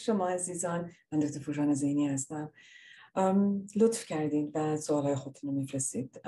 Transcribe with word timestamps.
شما 0.00 0.28
عزیزان 0.28 0.90
من 1.12 1.18
دکتر 1.18 1.40
فوشان 1.40 1.74
زینی 1.74 2.08
هستم. 2.08 2.52
لطف 3.76 4.06
کردید 4.06 4.50
و 4.54 4.76
سوالهای 4.76 5.14
خودتون 5.14 5.50
رو 5.50 5.56
میفرستید. 5.56 6.20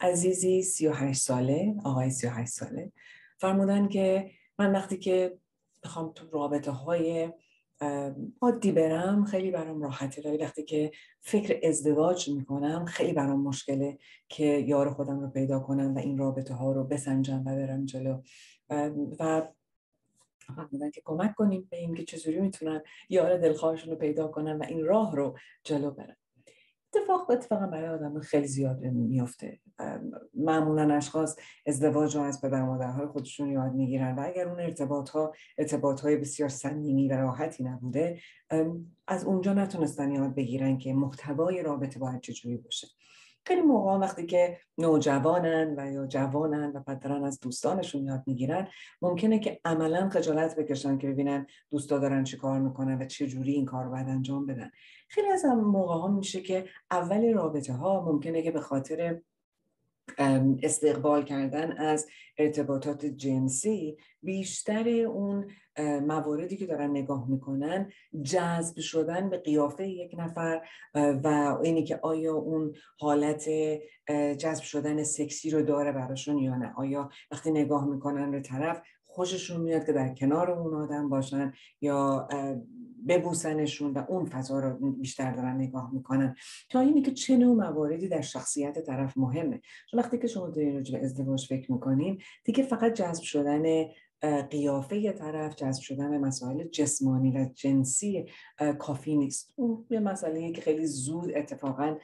عزیزی 0.00 0.62
38 0.62 1.22
ساله 1.22 1.74
آقای 1.84 2.10
38 2.10 2.52
ساله. 2.52 2.92
فرمودن 3.38 3.88
که 3.88 4.30
من 4.58 4.72
وقتی 4.72 4.96
که 4.96 5.38
بخوام 5.82 6.12
تو 6.14 6.30
رابطه 6.30 6.70
های 6.70 7.32
عادی 8.40 8.72
برم 8.72 9.24
خیلی 9.24 9.50
برام 9.50 9.82
راحته. 9.82 10.22
ولی 10.22 10.36
وقتی 10.36 10.64
که 10.64 10.90
فکر 11.20 11.68
ازدواج 11.68 12.28
می‌کنم 12.28 12.84
خیلی 12.84 13.12
برام 13.12 13.40
مشکله 13.40 13.98
که 14.28 14.44
یار 14.44 14.90
خودم 14.90 15.20
رو 15.20 15.28
پیدا 15.28 15.60
کنم 15.60 15.94
و 15.94 15.98
این 15.98 16.18
رابطه 16.18 16.54
ها 16.54 16.72
رو 16.72 16.84
بسنجم 16.84 17.40
و 17.40 17.56
برم 17.56 17.84
جلو. 17.84 18.22
و 19.20 19.48
فرمودن 20.56 20.90
که 20.90 21.02
کمک 21.04 21.34
کنیم 21.34 21.68
به 21.70 21.76
این 21.76 21.94
که 21.94 22.04
چجوری 22.04 22.40
می‌تونن 22.40 22.82
یار 23.08 23.38
دلخواهشون 23.38 23.90
رو 23.90 23.96
پیدا 23.96 24.28
کنن 24.28 24.58
و 24.58 24.64
این 24.68 24.84
راه 24.84 25.16
رو 25.16 25.38
جلو 25.64 25.90
برن. 25.90 26.16
اتفاق 26.94 27.30
اتفاقا 27.30 27.66
برای 27.66 27.88
آدم 27.88 28.20
خیلی 28.20 28.46
زیاد 28.46 28.80
میفته 28.84 29.60
معمولا 30.34 30.94
اشخاص 30.94 31.36
ازدواج 31.66 32.16
رو 32.16 32.22
از 32.22 32.40
پدر 32.40 32.62
مادرهای 32.62 33.06
خودشون 33.06 33.50
یاد 33.50 33.72
می‌گیرن 33.72 34.14
و 34.14 34.22
اگر 34.26 34.48
اون 34.48 34.60
ارتباط 34.60 35.10
ها 35.10 35.32
ارتباط 35.58 36.00
های 36.00 36.16
بسیار 36.16 36.48
صمیمی 36.48 37.08
و 37.08 37.12
راحتی 37.12 37.64
نبوده 37.64 38.20
از 39.06 39.24
اونجا 39.24 39.54
نتونستن 39.54 40.10
یاد 40.10 40.34
بگیرن 40.34 40.78
که 40.78 40.94
محتوای 40.94 41.62
رابطه 41.62 41.98
باید 41.98 42.20
چجوری 42.20 42.56
باشه. 42.56 42.88
خیلی 43.48 43.60
موقع 43.60 43.92
وقتی 43.92 44.26
که 44.26 44.58
نوجوانن 44.78 45.74
و 45.78 45.92
یا 45.92 46.06
جوانن 46.06 46.72
و 46.72 46.94
دارن 46.94 47.24
از 47.24 47.40
دوستانشون 47.40 48.04
یاد 48.04 48.22
می‌گیرن 48.26 48.68
ممکنه 49.02 49.38
که 49.38 49.60
عملا 49.64 50.08
خجالت 50.08 50.56
بکشن 50.56 50.98
که 50.98 51.08
ببینن 51.08 51.46
دوستا 51.70 51.98
دارن 51.98 52.24
چی 52.24 52.36
کار 52.36 52.60
می‌کنن 52.60 53.02
و 53.02 53.06
چه 53.06 53.26
جوری 53.26 53.52
این 53.52 53.64
کار 53.64 53.84
رو 53.84 53.90
باید 53.90 54.08
انجام 54.08 54.46
بدن. 54.46 54.70
خیلی 55.08 55.28
از 55.28 55.44
موقع 55.44 55.94
ها 55.94 56.08
میشه 56.08 56.40
که 56.40 56.64
اول 56.90 57.34
رابطه 57.34 57.72
ها 57.72 58.04
ممکنه 58.04 58.42
که 58.42 58.50
به 58.50 58.60
خاطر 58.60 59.20
استقبال 60.62 61.24
کردن 61.24 61.72
از 61.72 62.06
ارتباطات 62.38 63.06
جنسی 63.06 63.96
بیشتر 64.22 64.88
اون 64.88 65.50
مواردی 65.80 66.56
که 66.56 66.66
دارن 66.66 66.90
نگاه 66.90 67.30
می‌کنن 67.30 67.92
جذب 68.22 68.80
شدن 68.80 69.30
به 69.30 69.38
قیافه 69.38 69.88
یک 69.88 70.14
نفر 70.18 70.62
و 70.94 71.58
اینی 71.62 71.84
که 71.84 72.00
آیا 72.02 72.34
اون 72.34 72.74
حالت 72.98 73.48
جذب 74.38 74.62
شدن 74.62 75.02
سکسی 75.02 75.50
رو 75.50 75.62
داره 75.62 75.92
براشون 75.92 76.38
یا 76.38 76.56
نه؟ 76.56 76.74
آیا 76.76 77.10
وقتی 77.30 77.50
نگاه 77.50 77.86
می‌کنن 77.86 78.30
به 78.30 78.40
طرف 78.40 78.82
خوششون 79.04 79.60
میاد 79.60 79.86
که 79.86 79.92
در 79.92 80.14
کنار 80.14 80.50
اون 80.50 80.74
آدم 80.74 81.08
باشن 81.08 81.52
یا 81.80 82.28
ببوسنشون 83.08 83.92
و 83.92 84.04
اون 84.08 84.24
فضا 84.24 84.60
رو 84.60 84.90
بیشتر 84.92 85.32
دارن 85.32 85.56
نگاه 85.56 85.94
می‌کنن؟ 85.94 86.36
تا 86.70 86.80
اینی 86.80 87.02
که 87.02 87.10
چه 87.10 87.36
نوع 87.36 87.56
مواردی 87.56 88.08
در 88.08 88.20
شخصیت 88.20 88.78
طرف 88.86 89.16
مهمه. 89.16 89.60
چون 89.90 90.00
وقتی 90.00 90.18
که 90.18 90.26
شما 90.26 90.48
دارین 90.48 90.74
راجع 90.74 90.98
به 90.98 91.04
ازدواج 91.04 91.46
فکر 91.46 91.72
می‌کنین 91.72 92.18
دیگه 92.44 92.62
فقط 92.62 92.92
جذب 92.92 93.22
شدن 93.22 93.84
قیافه 94.50 95.12
طرف 95.12 95.56
جذب 95.56 95.82
شدن 95.82 96.18
مسائل 96.18 96.64
جسمانی 96.64 97.38
و 97.38 97.48
جنسی 97.54 98.26
کافی 98.78 99.16
نیست. 99.16 99.52
اون 99.56 99.86
یه 99.90 100.00
مسئله 100.00 100.52
که 100.52 100.60
خیلی 100.60 100.86
زود 100.86 101.32
اتفاقا 101.36 101.96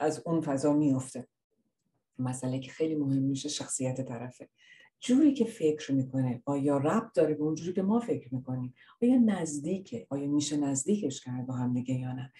از 0.00 0.22
اون 0.26 0.40
فضا 0.40 0.72
میفته 0.72 1.28
مسئله 2.18 2.58
که 2.58 2.70
خیلی 2.70 2.94
مهم 2.94 3.22
میشه 3.22 3.48
شخصیت 3.48 4.00
طرفه. 4.00 4.48
جوری 5.00 5.34
که 5.34 5.44
فکر 5.44 5.92
می‌کنه 5.92 6.42
آیا 6.44 6.76
ربط 6.76 7.12
داره 7.14 7.34
به 7.34 7.42
اونجوری 7.42 7.72
که 7.72 7.82
ما 7.82 8.00
فکر 8.00 8.34
می‌کنیم؟ 8.34 8.74
آیا 9.02 9.16
نزدیکه؟ 9.16 10.06
آیا 10.10 10.28
میشه 10.28 10.56
نزدیکش 10.56 11.20
کرد 11.20 11.46
با 11.46 11.54
هم 11.54 11.74
دیگه 11.74 11.94
یا 11.94 12.12
نه؟ 12.12 12.32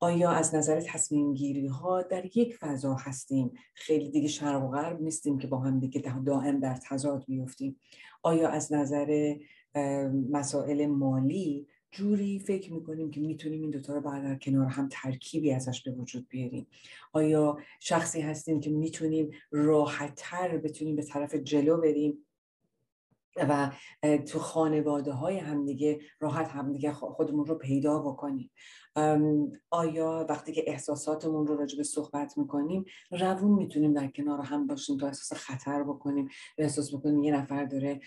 آیا 0.00 0.30
از 0.30 0.54
نظر 0.54 0.80
تصمیم 0.80 1.34
گیری 1.34 1.66
ها 1.66 2.02
در 2.02 2.36
یک 2.36 2.56
فضا 2.56 2.94
هستیم؟ 2.94 3.52
خیلی 3.74 4.10
دیگه 4.10 4.28
شرق 4.28 4.64
و 4.64 4.68
غرب 4.68 5.00
نیستیم 5.00 5.38
که 5.38 5.46
با 5.46 5.58
هم 5.58 5.80
دیگه 5.80 6.00
دائم 6.26 6.60
در 6.60 6.74
تضاد 6.74 7.24
بیفتیم. 7.26 7.80
آیا 8.22 8.48
از 8.48 8.72
نظر 8.72 9.36
مسائل 10.30 10.86
مالی 10.86 11.66
جوری 11.92 12.38
فکر 12.38 12.72
می‌کنیم 12.72 13.10
که 13.10 13.20
می‌تونیم 13.20 13.60
این 13.60 13.70
دوتا 13.70 13.94
رو 13.94 14.00
بعد 14.00 14.22
در 14.22 14.36
کنار 14.36 14.66
هم 14.66 14.88
ترکیبی 14.92 15.52
ازش 15.52 15.82
به 15.82 15.90
وجود 15.90 16.28
بیاریم. 16.28 16.66
آیا 17.12 17.58
شخصی 17.80 18.20
هستیم 18.20 18.60
که 18.60 18.70
می‌تونیم 18.70 19.30
راحتتر 19.50 20.58
بتونیم 20.58 20.96
به 20.96 21.02
طرف 21.02 21.34
جلو 21.34 21.76
بریم 21.76 22.26
و 23.36 23.70
تو 24.26 24.38
خانواده 24.38 25.12
های 25.12 25.38
همدیگه 25.38 26.00
راحت 26.20 26.48
همدیگه 26.48 26.92
خودمون 26.92 27.46
رو 27.46 27.54
پیدا 27.54 27.98
بکنیم؟ 27.98 28.50
آیا 29.70 30.26
وقتی 30.28 30.52
که 30.52 30.64
احساساتمون 30.66 31.46
رو 31.46 31.56
راجع 31.56 31.76
به 31.76 31.82
صحبت 31.82 32.38
می‌کنیم 32.38 32.84
روون 33.10 33.52
می‌تونیم 33.52 33.92
در 33.92 34.08
کنار 34.08 34.40
هم 34.40 34.66
باشیم 34.66 34.98
تا 34.98 35.06
احساس 35.06 35.38
خطر 35.38 35.82
بکنیم 35.82 36.28
احساس 36.58 36.94
بکنیم 36.94 37.22
یه 37.22 37.32
نفر 37.32 37.64
داره 37.64 38.00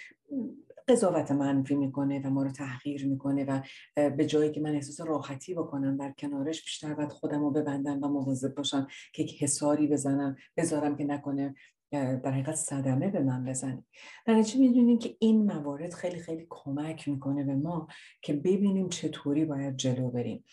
قضاوت 0.88 1.32
منفی 1.32 1.76
می‌کنه 1.76 2.22
و 2.26 2.30
ما 2.30 2.44
رو 2.44 2.52
تحقیر 2.52 3.08
می‌کنه 3.08 3.46
و 3.46 3.62
به 4.10 4.26
جایی 4.26 4.52
که 4.52 4.62
من 4.62 4.76
احساس 4.76 5.08
راحتی 5.08 5.54
بکنم 5.54 5.98
در 5.98 6.14
کنارش 6.18 6.64
بیشتر 6.64 6.94
باید 6.94 7.12
خودم 7.12 7.40
رو 7.40 7.52
ببندم 7.52 8.04
و 8.04 8.08
مواظب 8.08 8.56
باشم 8.56 8.88
که 9.14 9.24
یک 9.24 9.44
حساری 9.44 9.88
بزنم 9.88 10.36
بذارم 10.58 10.98
که 10.98 11.04
نکنه 11.04 11.56
در 11.92 12.32
حقیقت 12.32 12.56
صدمه 12.56 13.10
به 13.10 13.20
من 13.20 13.46
بزنه. 13.46 13.84
در 14.26 14.42
چی 14.42 14.60
می‌دونیم 14.60 15.00
که 15.00 15.16
این 15.20 15.46
موارد 15.46 15.94
خیلی 15.94 16.20
خیلی 16.20 16.48
کمک 16.50 17.08
می‌کنه 17.08 17.44
به 17.44 17.56
ما 17.56 17.88
که 18.22 18.34
ببینیم 18.34 18.90
چطوری 18.90 19.46
باید 19.46 19.78
جلو 19.78 20.10
بریم. 20.12 20.44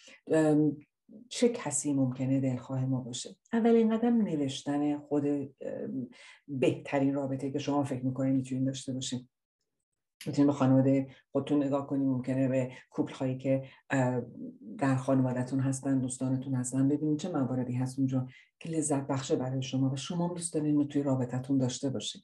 چه 1.29 1.49
کسی 1.49 1.93
ممکنه 1.93 2.41
دلخواه 2.41 2.85
ما 2.85 3.01
باشه؟ 3.01 3.37
اولین 3.53 3.97
قدم 3.97 4.23
نوشتن 4.23 4.99
خود 4.99 5.25
بهترین 6.49 7.15
رابطه 7.15 7.51
که 7.51 7.59
شما 7.59 7.85
فکر 7.85 8.07
می‌کنید 8.07 8.35
می‌تونید 8.35 8.67
داشته 8.67 8.93
باشید 8.93 9.29
می‌تونید 10.27 10.47
به 10.47 10.53
خانواده 10.53 11.07
خودتون 11.33 11.63
نگاه 11.63 11.87
کنید 11.87 12.07
ممکنه 12.07 12.49
به 12.49 12.71
کوپل 12.91 13.15
هایی 13.15 13.39
که 13.39 13.63
در 14.79 14.97
خانوادهتون 14.97 15.61
هستن 15.61 15.99
دوستانتون 15.99 16.55
هستن 16.55 16.89
ببینید 16.89 17.19
چه 17.19 17.29
مواردی 17.29 17.73
هست 17.73 17.99
اونجا 17.99 18.27
که 18.61 18.69
لذت 18.69 19.07
بخشه 19.07 19.37
برای 19.37 19.63
شما 19.63 19.91
و 19.91 19.97
شما 19.97 20.29
دوست 20.29 20.55
دارین 20.55 20.89
توی 20.89 21.03
رابطتون 21.03 21.59
داشته 21.59 21.91
باشید 21.91 22.23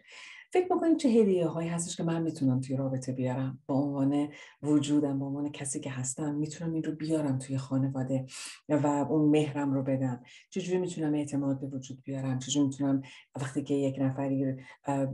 فکر 0.52 0.72
می‌کنید 0.72 0.96
چه 0.96 1.08
هدیه 1.08 1.46
هایی 1.46 1.68
هستش 1.68 1.96
که 1.96 2.02
من 2.02 2.22
می‌تونم 2.22 2.60
توی 2.60 2.76
رابطه 2.76 3.12
بیارم. 3.12 3.58
با 3.66 3.74
عنوان 3.74 4.28
وجودم 4.62 5.18
با 5.18 5.26
عنوان 5.26 5.52
کسی 5.52 5.80
که 5.80 5.90
هستم 5.90 6.34
می‌تونم 6.34 6.72
این 6.72 6.82
رو 6.82 6.92
بیارم 6.92 7.38
توی 7.38 7.58
خانواده 7.58 8.26
و 8.68 8.86
اون 8.86 9.30
مهرم 9.30 9.74
رو 9.74 9.82
بدم. 9.82 10.22
چجوری 10.50 10.78
می‌تونم 10.78 11.14
اعتماد 11.14 11.60
به 11.60 11.66
وجود 11.66 12.02
بیارم؟ 12.02 12.38
چجوری 12.38 12.66
می‌تونم 12.66 13.02
وقتی 13.36 13.62
که 13.62 13.74
یک 13.74 13.96
نفری 14.00 14.56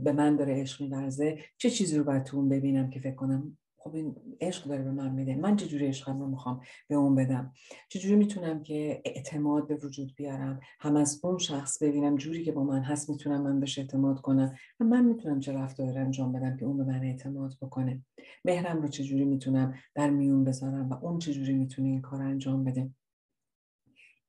به 0.03 0.11
من 0.11 0.35
داره 0.35 0.61
عشق 0.61 0.81
میورزه 0.81 1.37
چه 1.57 1.69
چیزی 1.69 1.97
رو 1.97 2.03
باید 2.03 2.23
تو 2.23 2.37
اون 2.37 2.49
ببینم 2.49 2.89
که 2.89 2.99
فکر 2.99 3.15
کنم 3.15 3.57
خب 3.87 3.95
این 3.95 4.15
عشق 4.41 4.67
داره 4.67 4.83
به 4.83 4.91
من 4.91 5.11
میده. 5.11 5.35
من 5.35 5.55
چجوری 5.55 5.87
عشقم 5.87 6.19
رو 6.19 6.27
می‌خوام 6.27 6.61
به 6.87 6.95
اون 6.95 7.15
بدم؟ 7.15 7.53
چجوری 7.89 8.15
می‌تونم 8.15 8.63
که 8.63 9.01
اعتماد 9.05 9.67
به 9.67 9.75
وجود 9.75 10.13
بیارم؟ 10.15 10.59
هم 10.79 10.95
از 10.95 11.19
اون 11.23 11.37
شخص 11.37 11.83
ببینم 11.83 12.15
جوری 12.15 12.43
که 12.43 12.51
با 12.51 12.63
من 12.63 12.81
هست 12.81 13.09
می‌تونم 13.09 13.41
من 13.41 13.59
بهش 13.59 13.79
اعتماد 13.79 14.21
کنم؟ 14.21 14.55
و 14.79 14.83
من 14.83 15.05
می‌تونم 15.05 15.39
چه 15.39 15.53
رفتار 15.53 15.97
انجام 15.97 16.31
بدم 16.33 16.57
که 16.57 16.65
اون 16.65 16.77
به 16.77 16.83
من 16.83 17.03
اعتماد 17.03 17.53
بکنه؟ 17.61 18.03
مهرم 18.45 18.81
رو 18.81 18.87
چجوری 18.87 19.25
می‌تونم 19.25 19.73
در 19.95 20.09
میون 20.09 20.43
بذارم 20.43 20.89
و 20.89 21.05
اون 21.05 21.19
چجوری 21.19 21.53
می‌تونه 21.53 21.87
این 21.87 22.01
کار 22.01 22.21
انجام 22.21 22.63
بده؟ 22.63 22.89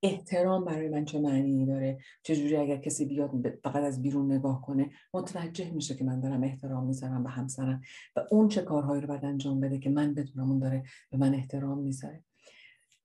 احترام 0.07 0.65
برای 0.65 0.89
من 0.89 1.05
چه 1.05 1.21
معنی 1.21 1.67
داره؟ 1.67 1.99
چجوری 2.23 2.57
اگر 2.57 2.77
کسی 2.77 3.05
بیاد 3.05 3.31
فقط 3.63 3.83
از 3.83 4.03
بیرون 4.03 4.33
نگاه 4.33 4.63
کنه 4.63 4.91
متوجه 5.15 5.71
میشه 5.71 5.95
که 5.95 6.05
من 6.05 6.21
دارم 6.21 6.43
احترام 6.43 6.87
می‌ذارم 6.87 7.25
به 7.25 7.31
همسرم 7.31 7.81
و 8.17 8.21
اون 8.31 8.49
چه 8.49 8.63
کارهایی 8.63 9.01
رو 9.01 9.09
باید 9.09 9.25
انجام 9.25 9.61
بده 9.61 9.79
که 9.79 9.91
من 9.91 10.15
بدونم 10.15 10.51
اون 10.51 10.59
داره 10.59 10.83
به 11.11 11.19
من 11.19 11.35
احترام 11.35 11.79
می‌ذاره. 11.79 12.25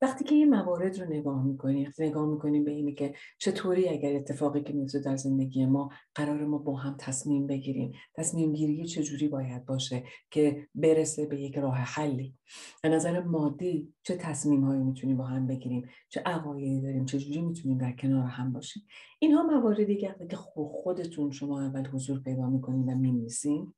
وقتی 0.03 0.24
که 0.24 0.36
این 0.36 0.50
موارد 0.50 1.00
رو 1.00 1.13
نگاه 1.13 1.45
می‌کنیم 1.45 1.94
نگاه 2.00 2.25
می‌کنیم 2.25 2.63
به 2.63 2.71
اینی 2.71 2.94
که 2.94 3.13
چطوری 3.38 3.89
اگر 3.89 4.15
اتفاقی 4.15 4.62
که 4.62 4.74
میفته 4.74 5.00
در 5.00 5.15
زندگی 5.15 5.65
ما 5.65 5.89
قرار 6.15 6.45
ما 6.45 6.57
با 6.57 6.75
هم 6.75 6.95
تصمیم 7.00 7.48
بگیریم. 7.48 7.92
تصمیم 8.15 8.53
گیری 8.53 8.86
چجوری 8.86 9.27
باید 9.27 9.65
باشه 9.65 10.03
که 10.31 10.68
برسه 10.75 11.25
به 11.25 11.42
یک 11.42 11.57
راه 11.57 11.75
حلی؟ 11.75 12.36
به 12.83 12.89
نظر 12.89 13.24
مادی 13.24 13.94
چه 14.03 14.15
تصمیم 14.15 14.63
هایی 14.63 14.83
می‌تونیم 14.83 15.18
با 15.18 15.24
هم 15.24 15.48
بگیریم؟ 15.48 15.89
چه 16.09 16.21
عقایدی 16.25 16.81
داریم؟ 16.81 17.06
چجوری 17.06 17.42
می‌تونیم 17.42 17.77
در 17.77 17.92
کنار 17.92 18.25
هم 18.25 18.53
باشیم؟ 18.53 18.83
اینها 19.19 19.44
مواردی 19.44 19.95
که 19.95 20.36
خودتون 20.56 21.31
شما 21.31 21.62
اول 21.62 21.88
حضور 21.88 22.19
پیدا 22.19 22.50
می‌کنیم 22.50 22.88
و 22.89 22.95
می‌نویسیم 22.95 23.74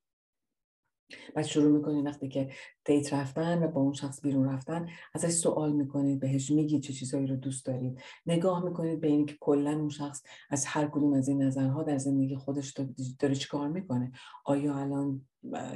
بعد 1.35 1.45
شروع 1.45 1.77
می‌کنید 1.77 2.05
وقتی 2.05 2.27
که 2.29 2.49
دیت 2.85 3.13
رفتن 3.13 3.63
و 3.63 3.67
با 3.67 3.81
اون 3.81 3.93
شخص 3.93 4.21
بیرون 4.21 4.49
رفتن 4.49 4.87
ازش 5.13 5.29
سوال 5.29 5.71
می‌کنید 5.71 6.19
بهش 6.19 6.51
میگید 6.51 6.83
چه 6.83 6.93
چیزهایی 6.93 7.27
رو 7.27 7.35
دوست 7.35 7.65
دارید 7.65 8.01
نگاه 8.25 8.63
می‌کنید 8.63 9.01
به 9.01 9.07
اینکه 9.07 9.37
کلا 9.39 9.71
اون 9.71 9.89
شخص 9.89 10.23
از 10.49 10.65
هر 10.65 10.87
کدوم 10.87 11.13
از 11.13 11.27
این 11.27 11.41
نظرها 11.41 11.83
در 11.83 11.97
زندگی 11.97 12.35
خودش 12.35 12.73
داره 13.19 13.35
چی 13.35 13.47
کار 13.47 13.67
می‌کنه. 13.67 14.11
آیا 14.45 14.75
الان 14.75 15.25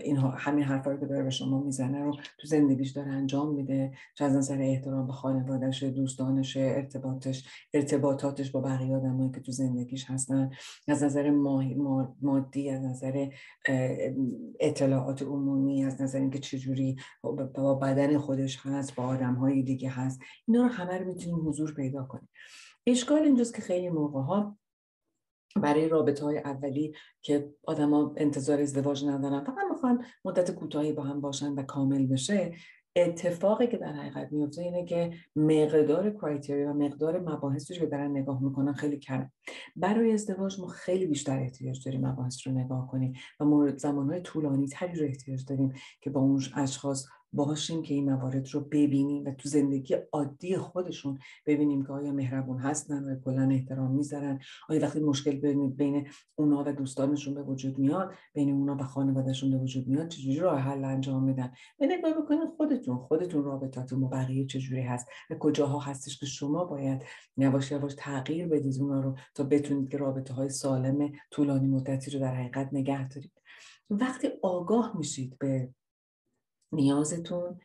این 0.04 0.18
همین 0.18 0.64
حرفا 0.64 0.92
رو 0.92 1.00
که 1.00 1.06
داره 1.06 1.24
به 1.24 1.30
شما 1.30 1.64
می‌زنه 1.64 2.04
رو 2.04 2.12
تو 2.40 2.48
زندگیش 2.48 2.92
داره 2.92 3.12
انجام 3.12 3.56
میده 3.56 3.92
چه 4.16 4.26
از 4.26 4.36
نظر 4.36 4.62
احترام 4.62 5.08
به 5.08 5.14
خانوادهش 5.14 5.84
دوستانش 5.84 6.58
ارتباطش 6.58 7.48
ارتباطاتش 7.74 8.52
با 8.52 8.62
بقیه 8.62 8.96
آدمایی 8.96 9.32
که 9.32 9.40
تو 9.40 9.52
زندگیش 9.52 10.06
هستن 10.10 10.50
از 10.88 11.04
نظر 11.04 11.30
مادی 12.22 12.70
از 12.70 12.84
نظر 12.84 13.28
اطلاعات 14.60 15.22
عمومی 15.22 15.84
از 15.84 16.02
نظر 16.02 16.20
اینکه 16.20 16.40
چجوری 16.40 16.96
با 17.54 17.76
بدن 17.76 18.18
خودش 18.18 18.60
هست 18.62 18.96
با 18.96 19.04
آدم 19.04 19.34
های 19.34 19.64
دیگه 19.64 19.90
هست 19.90 20.20
اینا 20.48 20.64
رو 20.64 20.70
همه 20.70 20.98
رو 20.98 21.06
می‌تونیم 21.06 21.48
حضور 21.48 21.74
پیدا 21.74 22.04
کنیم. 22.04 22.30
اشکال 22.88 23.22
اینجاست 23.22 23.56
که 23.56 23.62
خیلی 23.62 23.90
موقع 23.90 24.22
ها 24.22 24.58
برای 25.56 25.90
رابطه 25.90 26.26
های 26.26 26.38
اولی 26.38 26.94
که 27.22 27.54
آدما 27.64 28.14
انتظار 28.18 28.62
ازدواج 28.62 29.06
ندارن. 29.06 29.44
فقط 29.44 29.66
می‌خوان 29.72 30.04
مدت 30.26 30.52
کوتاهی 30.52 30.94
با 30.94 31.04
هم 31.04 31.22
باشن 31.22 31.54
و 31.54 31.64
کامل 31.64 32.08
بشه. 32.08 32.54
اتفاقی 32.96 33.68
که 33.68 33.78
در 33.78 33.94
حقیقت 33.94 34.32
میفته 34.32 34.62
اینه 34.62 34.86
که 34.86 35.14
مقدار 35.36 36.10
کرایتری 36.10 36.64
و 36.64 36.74
مقدار 36.74 37.20
مباحثی 37.20 37.76
که 37.76 37.86
دارن 37.86 38.12
نگاه 38.12 38.44
می‌کنن 38.44 38.74
خیلی 38.74 38.98
کمه. 38.98 39.32
برای 39.76 40.14
ازدواج 40.14 40.60
ما 40.60 40.68
خیلی 40.68 41.06
بیشتر 41.06 41.40
احتیاج 41.40 41.86
داریم 41.86 42.08
مباحث 42.08 42.48
رو 42.48 42.54
نگاه 42.54 42.88
کنیم 42.88 43.14
و 43.40 43.46
مورد 43.46 43.78
زمانهای 43.78 44.22
طولانی 44.22 44.68
تری 44.68 45.00
رو 45.00 45.06
احتیاج 45.06 45.46
داریم 45.46 45.74
که 46.02 46.10
با 46.10 46.22
اون 46.22 46.42
اشخاص 46.56 47.06
باشیم 47.34 47.82
که 47.82 47.94
این 47.94 48.12
موارد 48.12 48.48
رو 48.50 48.62
ببینیم 48.62 49.26
و 49.26 49.32
تو 49.32 49.50
زندگی 49.50 49.96
عادی 50.12 50.58
خودشون 50.58 51.20
ببینیم 51.46 51.86
که 51.86 51.94
آیا 51.94 52.12
مهربون 52.12 52.60
هستن 52.60 53.04
و 53.04 53.20
کلا 53.20 53.50
احترام 53.52 53.92
می‌ذارن. 53.92 54.40
آیا 54.70 54.82
وقتی 54.82 55.00
مشکل 55.00 55.68
بین 55.68 56.08
اونا 56.36 56.64
و 56.68 56.74
دوستانشون 56.74 57.34
به 57.34 57.44
وجود 57.44 57.80
میاد 57.80 58.14
بین 58.34 58.52
اونا 58.52 58.76
و 58.76 58.84
خانوادهشون 58.84 59.52
به 59.52 59.58
وجود 59.58 59.88
میاد 59.88 60.08
چجوری 60.08 60.40
راه 60.40 60.60
حل 60.60 60.84
انجام 60.84 61.24
میدن؟ 61.24 61.52
به 61.80 61.88
نگاه 61.88 62.14
بکنید 62.14 62.50
خودتون 62.58 62.98
خودتون 62.98 63.44
رابطاتون 63.44 64.02
با 64.02 64.08
بقیه 64.08 64.46
چجوری 64.46 64.82
هست 64.82 65.08
و 65.30 65.36
کجاها 65.36 65.80
هستش 65.80 66.20
که 66.20 66.26
شما 66.26 66.66
باید 66.66 67.04
یواش 67.38 67.72
یواش 67.72 67.94
تغییر 67.98 68.48
بدید 68.48 68.82
اونا 68.82 69.02
رو 69.02 69.16
تا 69.36 69.44
بتونید 69.44 69.90
که 69.90 69.98
رابطه 69.98 70.34
های 70.34 70.50
سالم 70.50 71.12
طولانی 71.32 71.68
مدتی 71.68 72.12
رو 72.12 72.20
در 72.20 72.36
حقیقت 72.36 72.70
نگه 72.72 73.08
دارید. 73.08 73.32
وقتی 73.90 74.28
آگاه 74.42 74.98
میشید 74.98 75.38
به 75.40 75.70
نیازتون 76.72 77.60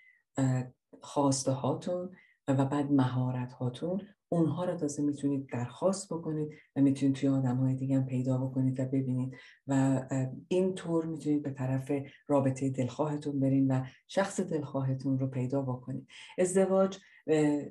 خواسته 1.00 1.52
هاتون 1.52 2.10
و 2.48 2.64
بعد 2.64 2.92
مهارت 2.92 3.52
هاتون 3.52 4.00
اونها 4.28 4.64
رو 4.64 4.74
تازه 4.76 5.02
می‌تونید 5.02 5.48
درخواست 5.52 6.12
بکنید 6.12 6.52
و 6.76 6.80
می‌تونید 6.80 7.14
توی 7.14 7.28
آدم 7.28 7.56
های 7.56 7.74
دیگه 7.74 7.96
هم 7.96 8.06
پیدا 8.06 8.38
بکنید 8.38 8.80
و 8.80 8.84
ببینید 8.84 9.36
و 9.66 10.02
این 10.48 10.74
طور 10.74 11.06
می‌تونید 11.06 11.42
به 11.42 11.50
طرف 11.50 11.92
رابطه 12.28 12.70
دلخواهتون 12.70 13.40
برین 13.40 13.70
و 13.70 13.84
شخص 14.08 14.40
دلخواهتون 14.40 15.18
رو 15.18 15.26
پیدا 15.26 15.62
بکنید. 15.62 16.06
ازدواج 16.38 16.98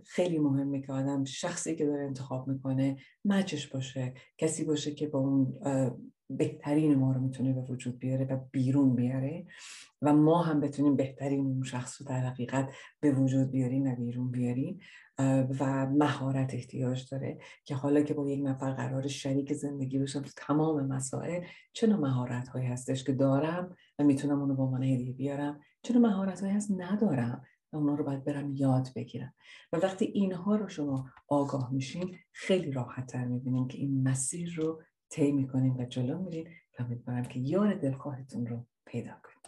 خیلی 0.06 0.40
مهمه 0.40 0.82
که 0.82 0.94
آدم 0.94 1.24
شخصی 1.24 1.76
که 1.76 1.86
داره 1.86 2.04
انتخاب 2.06 2.48
می‌کنه 2.48 2.98
مچش 3.26 3.68
باشه 3.68 4.14
کسی 4.38 4.66
باشه 4.66 4.94
که 4.94 5.08
با 5.08 5.20
اون 5.20 5.60
بهترین 6.38 6.96
ما 6.96 7.12
رو 7.12 7.22
می‌تونه 7.22 7.54
به 7.54 7.62
وجود 7.62 8.00
بیاره 8.00 8.26
و 8.26 8.38
بیرون 8.52 8.96
بیاره 8.96 9.46
و 10.02 10.14
ما 10.14 10.42
هم 10.42 10.60
بتونیم 10.60 10.96
بهترین 10.96 11.46
اون 11.46 11.64
شخص 11.64 12.02
رو 12.02 12.08
در 12.08 12.20
حقیقت 12.20 12.72
به 13.00 13.12
وجود 13.12 13.52
بیاریم 13.52 13.84
و 13.84 13.96
بیرون 13.96 14.32
بیاریم 14.32 14.80
و 15.60 15.88
مهارت 15.88 16.54
احتیاج 16.54 17.10
داره 17.12 17.38
که 17.66 17.76
حالا 17.76 18.02
که 18.02 18.14
با 18.14 18.30
یک 18.30 18.42
نفر 18.44 18.72
قرار 18.72 19.08
شریک 19.08 19.54
زندگی 19.54 20.00
بشم 20.00 20.24
تمام 20.38 20.88
مسائل 20.88 21.44
چه 21.74 21.88
مهارت 21.88 22.48
هایی 22.48 22.68
هستش 22.68 23.04
که 23.04 23.14
دارم 23.14 23.76
و 24.00 24.04
می‌تونم 24.04 24.42
اونو 24.42 24.56
با 24.56 24.70
من 24.70 24.84
هدیه 24.84 25.14
بیارم؟ 25.14 25.60
چه 25.82 26.00
مهارت 26.00 26.42
هایی 26.42 26.54
هست؟ 26.54 26.72
ندارم 26.78 27.44
و 27.74 27.78
اونا 27.78 27.96
رو 27.96 28.04
باید 28.04 28.24
برم 28.24 28.56
یاد 28.56 28.88
بگیرم. 28.96 29.34
و 29.74 29.78
وقتی 29.78 30.06
اینها 30.06 30.56
رو 30.56 30.68
شما 30.68 31.10
آگاه 31.28 31.74
میشین 31.74 32.16
خیلی 32.32 32.72
راحت 32.72 33.08
تر 33.08 33.26
می‌بینیم 33.26 33.68
که 33.68 33.78
این 33.78 34.04
مسیر 34.04 34.54
رو 34.58 34.82
طی 35.12 35.32
می‌کنیم 35.32 35.78
و 35.78 35.86
جلو 35.86 36.18
میریم 36.20 36.48
و 36.80 36.84
امیدوارم 36.84 37.24
که 37.24 37.40
یار 37.40 37.74
دلخواهتون 37.74 38.48
رو 38.48 38.66
پیدا 38.86 39.12
کنید 39.24 39.42